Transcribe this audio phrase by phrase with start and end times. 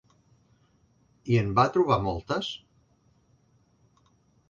[1.35, 2.53] I en va trobar moltes?